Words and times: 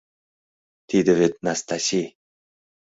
Тиде 0.89 1.11
вет 1.19 1.33
Настаси. 1.45 2.03